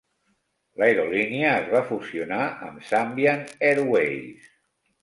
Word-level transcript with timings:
L'aerolínia 0.81 1.51
es 1.59 1.69
va 1.75 1.83
fusionar 1.91 2.41
amb 2.71 2.89
Zambian 2.89 3.47
Airways. 3.71 4.55